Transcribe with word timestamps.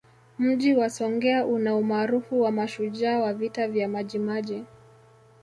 Mji 0.39 0.73
wa 0.73 0.89
Songea 0.89 1.45
una 1.45 1.75
umaarufu 1.75 2.41
wa 2.41 2.51
mashujaa 2.51 3.19
wa 3.19 3.33
Vita 3.33 3.67
vya 3.67 3.87
Majimaji 3.87 4.63